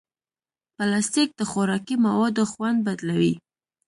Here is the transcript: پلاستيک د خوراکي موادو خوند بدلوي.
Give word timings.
پلاستيک 0.75 1.29
د 1.35 1.41
خوراکي 1.51 1.95
موادو 2.05 2.43
خوند 2.51 2.77
بدلوي. 2.87 3.33